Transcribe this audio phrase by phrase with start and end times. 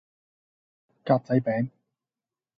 [1.03, 1.69] 格仔餅